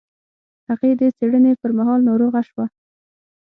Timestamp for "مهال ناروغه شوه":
1.77-2.65